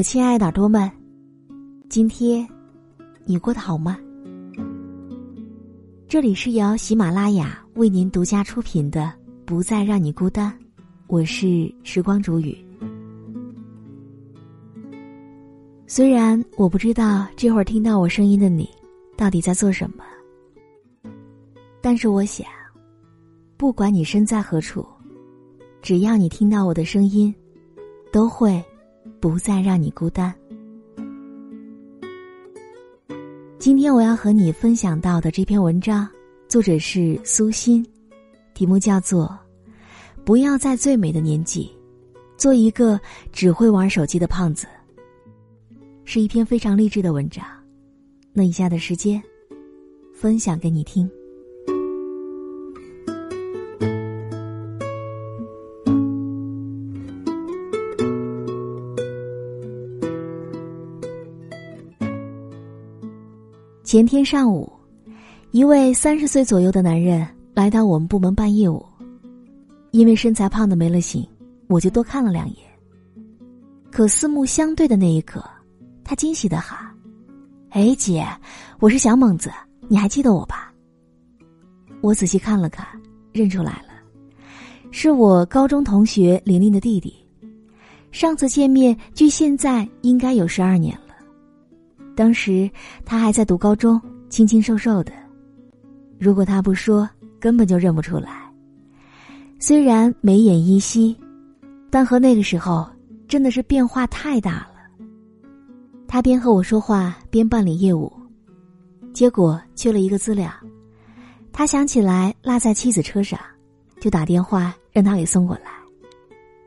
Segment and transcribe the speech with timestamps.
[0.00, 0.90] 我亲爱的耳朵们，
[1.90, 2.48] 今天
[3.26, 3.98] 你过得好吗？
[6.08, 9.02] 这里是由喜马拉雅为您独家出品的
[9.44, 10.50] 《不再让你孤单》，
[11.06, 12.56] 我是时光煮雨。
[15.86, 18.66] 虽然我不知道这会儿听到我声音的你
[19.18, 20.02] 到底在做什么，
[21.82, 22.48] 但是我想，
[23.58, 24.82] 不管你身在何处，
[25.82, 27.34] 只要你听到我的声音，
[28.10, 28.64] 都会。
[29.20, 30.34] 不再让你孤单。
[33.58, 36.08] 今天我要和你分享到的这篇文章，
[36.48, 37.86] 作者是苏欣，
[38.54, 39.26] 题目叫做
[40.24, 41.70] 《不要在最美的年纪，
[42.38, 42.98] 做一个
[43.30, 44.66] 只会玩手机的胖子》，
[46.04, 47.44] 是一篇非常励志的文章。
[48.32, 49.22] 那以下的时间，
[50.14, 51.10] 分享给你听。
[63.90, 64.72] 前天上午，
[65.50, 68.86] 一位三十岁左右的男人来到我们部门办业务。
[69.90, 71.26] 因为身材胖的没了形，
[71.66, 72.56] 我就多看了两眼。
[73.90, 75.44] 可四目相对的那一刻，
[76.04, 76.78] 他惊喜的喊
[77.70, 78.24] ：“哎，姐，
[78.78, 79.50] 我是小猛子，
[79.88, 80.72] 你还记得我吧？”
[82.00, 82.86] 我仔细看了看，
[83.32, 83.88] 认出来了，
[84.92, 87.12] 是我高中同学玲玲的弟弟。
[88.12, 91.09] 上次见面距现在应该有十二年了。
[92.20, 92.70] 当时
[93.02, 95.12] 他还在读高中，清清瘦瘦的，
[96.18, 97.08] 如果他不说，
[97.40, 98.42] 根本就认不出来。
[99.58, 101.16] 虽然眉眼依稀，
[101.88, 102.86] 但和那个时候
[103.26, 104.74] 真的是变化太大了。
[106.06, 108.12] 他边和我说话边办理业务，
[109.14, 110.52] 结果缺了一个资料，
[111.50, 113.40] 他想起来落在妻子车上，
[113.98, 115.70] 就打电话让他给送过来，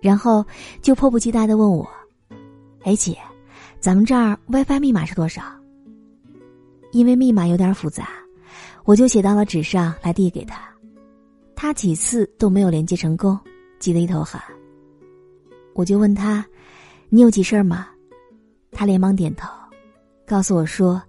[0.00, 0.44] 然后
[0.82, 1.88] 就迫不及待的问我
[2.82, 3.16] ：“哎，姐。”
[3.80, 5.42] 咱们这儿 WiFi 密码是多少？
[6.92, 8.08] 因为密码有点复杂，
[8.84, 10.60] 我就写到了纸上来递给他。
[11.54, 13.38] 他几次都没有连接成功，
[13.78, 14.42] 急得一头汗。
[15.74, 16.44] 我就问他
[17.08, 17.86] ：“你有急事儿吗？”
[18.72, 19.48] 他连忙点头，
[20.26, 21.00] 告诉我说：“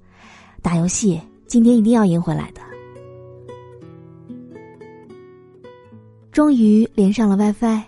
[0.62, 2.62] 打游戏，今天一定要赢回来的。”
[6.32, 7.82] 终于连上了 WiFi，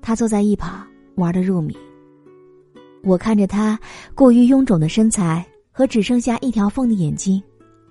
[0.00, 0.86] 他坐在一旁
[1.16, 1.76] 玩的入迷。
[3.02, 3.78] 我看着他
[4.14, 7.42] 过于臃肿的身材和只剩下一条缝的眼睛，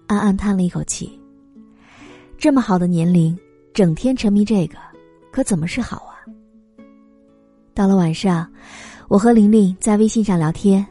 [0.07, 1.19] 暗暗叹了一口气。
[2.37, 3.37] 这么好的年龄，
[3.73, 4.77] 整天沉迷这个，
[5.31, 6.21] 可怎么是好啊？
[7.73, 8.49] 到了晚上，
[9.07, 10.85] 我和玲玲在微信上聊天，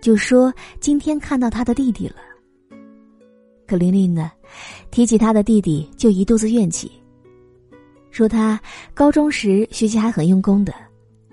[0.00, 2.16] 就说今天看到他的弟弟了。
[3.66, 4.30] 可玲玲呢，
[4.90, 6.90] 提起他的弟弟就一肚子怨气，
[8.10, 8.58] 说他
[8.94, 10.72] 高中时学习还很用功的，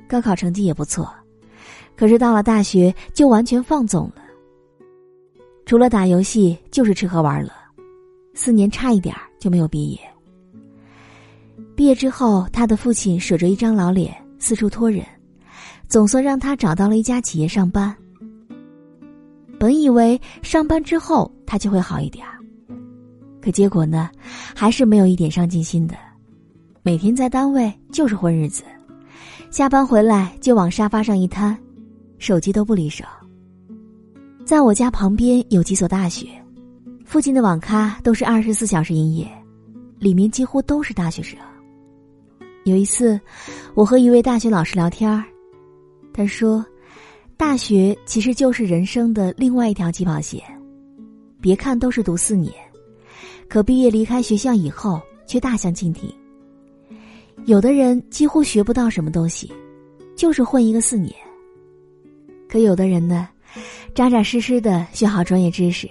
[0.07, 1.09] 高考成绩也不错。
[1.95, 4.23] 可是到了大学就完全放纵了，
[5.65, 7.51] 除了打游戏就是吃喝玩乐，
[8.33, 9.99] 四年差一点就没有毕业。
[11.75, 15.05] 毕业之后，他的父亲舍着一张老脸四处托人，
[15.87, 17.95] 总算让他找到了一家企业上班。
[19.59, 22.25] 本以为上班之后他就会好一点
[23.41, 24.09] 可结果呢，
[24.55, 25.95] 还是没有一点上进心的，
[26.81, 28.63] 每天在单位就是混日子，
[29.51, 31.57] 下班回来就往沙发上一瘫。
[32.23, 33.03] 手机都不离手。
[34.45, 36.25] 在我家旁边有几所大学，
[37.03, 39.29] 附近的网咖都是二十四小时营业，
[39.99, 41.37] 里面几乎都是大学生。
[42.63, 43.19] 有一次，
[43.73, 45.21] 我和一位大学老师聊天儿，
[46.13, 46.65] 他说
[47.35, 50.41] ：“大学其实就是人生的另外一条起跑线。
[51.41, 52.53] 别看都是读四年，
[53.49, 56.09] 可毕业离开学校以后却大相径庭。
[57.43, 59.51] 有的人几乎学不到什么东西，
[60.15, 61.13] 就是混一个四年。”
[62.53, 63.27] 可有的人呢，
[63.95, 65.89] 扎扎实实的学好专业知识。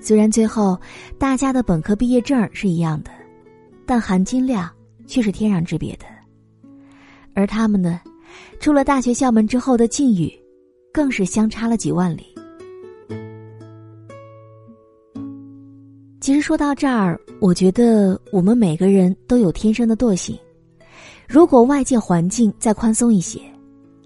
[0.00, 0.80] 虽然最后
[1.18, 3.10] 大家的本科毕业证是一样的，
[3.84, 4.70] 但含金量
[5.04, 6.06] 却是天壤之别的。
[7.34, 8.00] 而他们呢，
[8.60, 10.32] 出了大学校门之后的境遇，
[10.92, 12.24] 更是相差了几万里。
[16.20, 20.38] 其实说到这儿，我觉得我们每个人都有天生的惰性，
[21.26, 23.40] 如果外界环境再宽松一些。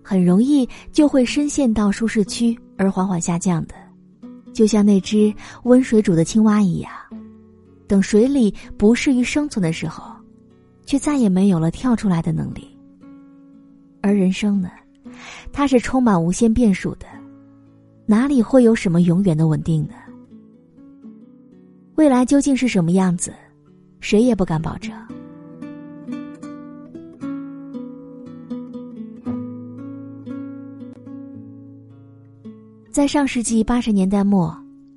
[0.08, 3.75] 很容易就会深陷到舒适区而缓缓下降的，
[4.53, 6.93] 就像那只温水煮的青蛙一样，
[7.88, 10.14] 等水里不适于生存的时候，
[10.85, 12.69] 却再也没有了跳出来的能力。
[14.00, 14.70] 而人生呢，
[15.53, 17.06] 它是充满无限变数的，
[18.06, 19.94] 哪里会有什么永远的稳定呢？
[21.97, 23.35] 未来究竟是什么样子，
[23.99, 24.93] 谁也不敢保证。
[32.96, 34.56] 在上世纪八十年代末，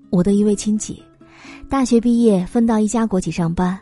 [0.09, 1.03] 我的一位亲戚，
[1.67, 3.77] 大学毕业分到一家国企上班。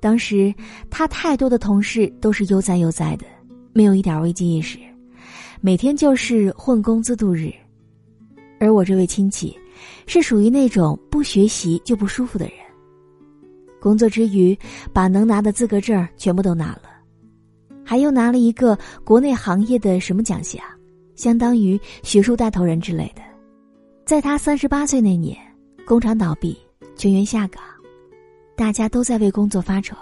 [0.00, 0.54] 当时
[0.90, 3.24] 他太多的同事都是悠哉悠哉的，
[3.72, 4.78] 没有一点危机意识，
[5.62, 7.50] 每天就是混工资度日。
[8.60, 9.58] 而我这位亲戚，
[10.06, 12.54] 是属于那种不学习就不舒服的人。
[13.80, 14.54] 工作之余，
[14.92, 16.82] 把能拿的资格证全部都拿了，
[17.82, 20.62] 还又拿了一个国内行业的什么奖项。
[21.22, 23.22] 相当于学术带头人之类的，
[24.04, 25.38] 在他三十八岁那年，
[25.86, 26.58] 工厂倒闭，
[26.96, 27.62] 全员下岗，
[28.56, 29.96] 大家都在为工作发愁。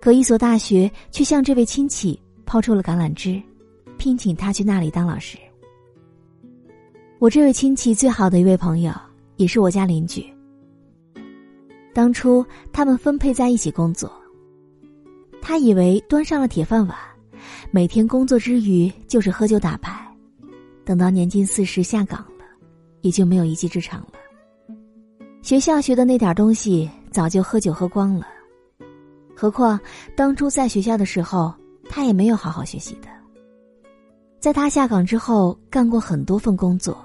[0.00, 3.40] 可一所大学却向这位亲戚抛出了橄榄枝，
[3.96, 5.38] 聘请他去那里当老师。
[7.20, 8.92] 我这位亲戚最好的一位朋友，
[9.36, 10.26] 也是我家邻居。
[11.92, 14.12] 当初他们分配在一起工作，
[15.40, 17.13] 他以为端上了铁饭碗。
[17.70, 20.06] 每天工作之余就是喝酒打牌，
[20.84, 22.44] 等到年近四十下岗了，
[23.00, 24.12] 也就没有一技之长了。
[25.42, 28.26] 学校学的那点东西早就喝酒喝光了，
[29.36, 29.78] 何况
[30.16, 31.54] 当初在学校的时候，
[31.88, 33.08] 他也没有好好学习的。
[34.40, 37.02] 在他下岗之后，干过很多份工作，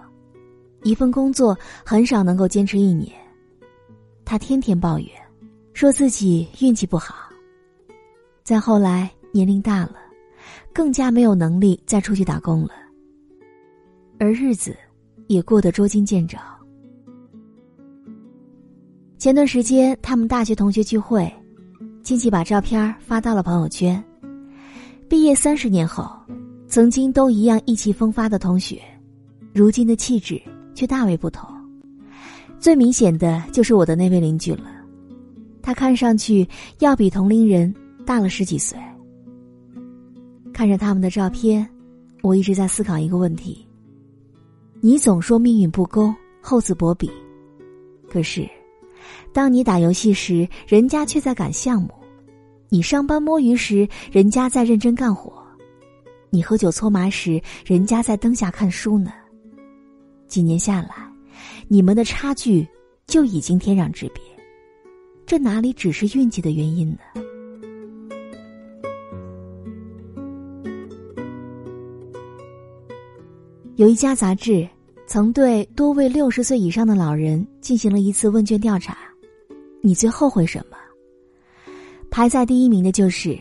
[0.83, 3.13] 一份工作很少能够坚持一年，
[4.23, 5.09] 他天天抱怨，
[5.73, 7.15] 说自己运气不好。
[8.43, 9.95] 再后来年龄大了。
[10.73, 12.71] 更加没有能力再出去打工了，
[14.19, 14.75] 而日子
[15.27, 16.37] 也过得捉襟见肘。
[19.17, 21.31] 前段时间他们大学同学聚会，
[22.03, 24.01] 亲戚把照片发到了朋友圈。
[25.09, 26.09] 毕业三十年后，
[26.67, 28.81] 曾经都一样意气风发的同学，
[29.53, 30.41] 如今的气质
[30.73, 31.49] 却大为不同。
[32.59, 34.65] 最明显的就是我的那位邻居了，
[35.61, 36.47] 他看上去
[36.79, 37.73] 要比同龄人
[38.05, 38.77] 大了十几岁。
[40.59, 41.65] 看着他们的照片，
[42.21, 43.65] 我一直在思考一个问题：
[44.81, 47.09] 你总说命运不公，厚此薄彼，
[48.09, 48.45] 可是，
[49.31, 51.87] 当你打游戏时，人家却在赶项目；
[52.67, 55.31] 你上班摸鱼时，人家在认真干活；
[56.29, 59.13] 你喝酒搓麻时，人家在灯下看书呢。
[60.27, 61.09] 几年下来，
[61.69, 62.67] 你们的差距
[63.07, 64.21] 就已经天壤之别，
[65.25, 67.23] 这哪里只是运气的原因呢？
[73.79, 74.67] 有一家杂志
[75.07, 78.97] 曾对多位六十岁以上的老人进行了一次问卷调查，
[79.81, 80.75] 你最后悔什么？
[82.11, 83.39] 排在第一名的就是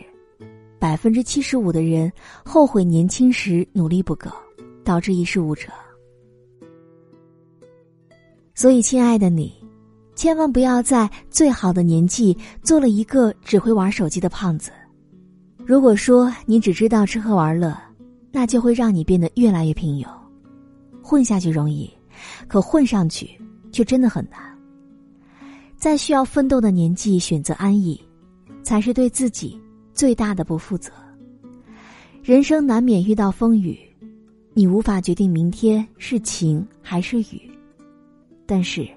[0.79, 2.09] 百分之七十五的人
[2.45, 4.31] 后悔年轻时努力不够，
[4.81, 5.73] 导致一事无成。
[8.55, 9.53] 所以，亲爱的你，
[10.15, 14.71] 千万不要在最好的年纪做了一个只会玩手机的胖子。
[15.65, 17.77] 如果说你只知道吃喝玩乐，
[18.31, 20.07] 那就会让你变得越来越平庸。
[21.09, 21.89] 混下去容易，
[22.47, 23.27] 可混上去
[23.71, 24.39] 却真的很难。
[25.75, 27.99] 在需要奋斗的年纪选择安逸，
[28.61, 29.59] 才是对自己
[29.91, 30.91] 最大的不负责。
[32.21, 33.75] 人生难免遇到风雨，
[34.53, 37.49] 你无法决定明天是晴还是雨，
[38.45, 38.87] 但是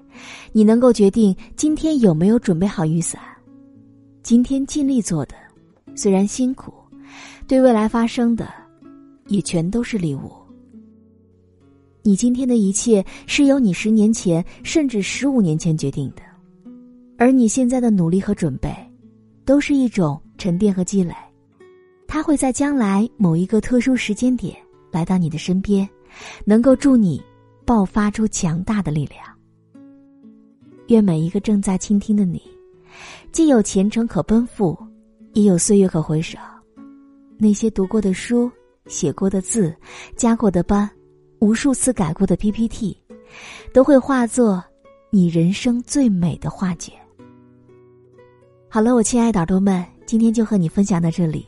[0.51, 3.19] 你能够决定今天有没有准备好雨伞。
[4.21, 5.33] 今天尽力做的，
[5.95, 6.71] 虽然辛苦，
[7.47, 8.53] 对未来发生的，
[9.29, 10.31] 也全都是礼物。
[12.05, 16.21] 你今天的一切是由你十年前甚至十五年前决定的，
[17.17, 18.75] 而你现在的努力和准备，
[19.45, 21.15] 都是一种沉淀和积累，
[22.05, 24.53] 它会在将来某一个特殊时间点
[24.91, 25.87] 来到你的身边，
[26.43, 27.23] 能够助你
[27.65, 29.21] 爆发出强大的力量。
[30.87, 32.41] 愿每一个正在倾听的你，
[33.31, 34.77] 既有前程可奔赴，
[35.31, 36.37] 也有岁月可回首，
[37.37, 38.51] 那些读过的书、
[38.87, 39.73] 写过的字、
[40.17, 40.89] 加过的班。
[41.43, 42.97] 无数次改过的 PPT，
[43.73, 44.63] 都会化作
[45.09, 46.95] 你人生最美的画卷。
[48.69, 51.45] 好了，我亲爱的耳朵们，今天就和你分享到这里。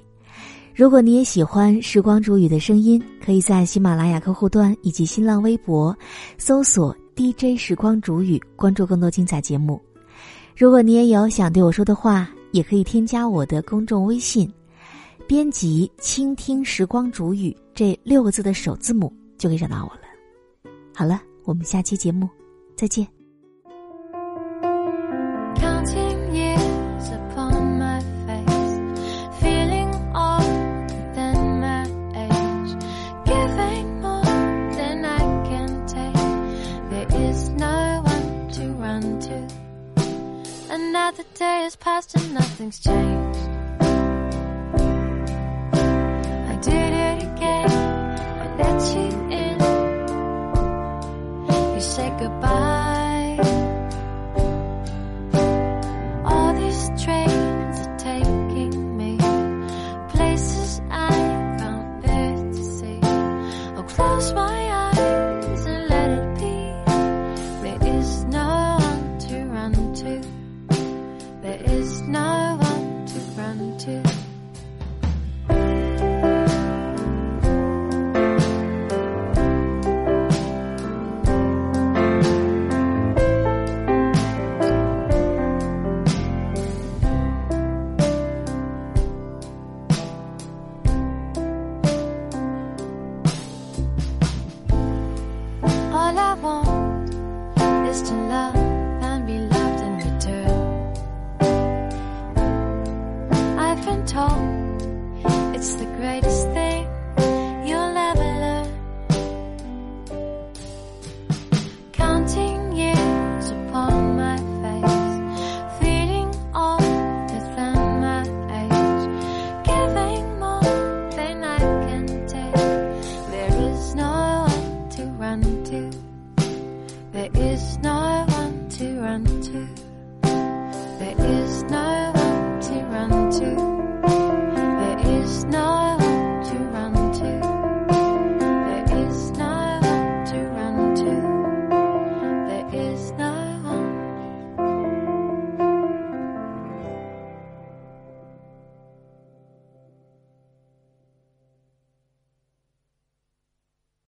[0.73, 5.97] 如果你也喜欢时光煮雨的声音，可以在喜马拉雅客户端以及新浪微博
[6.37, 9.81] 搜索 DJ 时光煮雨，关注更多精彩节目。
[10.57, 14.51] 如果你也有想对我说的话，也可以添加我的公众微信，
[15.25, 19.09] 编辑“倾听时光煮雨”这六个字的首字母。
[19.45, 20.01] 就会找到我了。
[20.95, 22.27] 好了，我们下期节目
[22.75, 23.07] 再见。